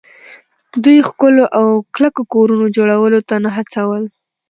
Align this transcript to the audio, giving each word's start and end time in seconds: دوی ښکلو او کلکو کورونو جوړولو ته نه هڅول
دوی 0.83 0.97
ښکلو 1.09 1.43
او 1.57 1.65
کلکو 1.95 2.21
کورونو 2.33 2.65
جوړولو 2.75 3.19
ته 3.27 3.35
نه 3.43 3.49
هڅول 3.57 4.03